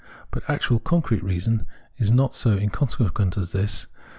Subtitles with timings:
[0.31, 1.67] But actual concrete reason
[1.99, 3.85] is not so inconse quent as this.